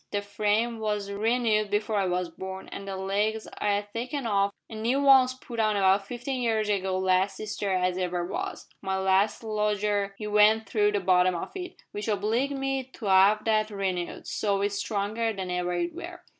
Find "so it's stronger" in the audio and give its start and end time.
14.25-15.33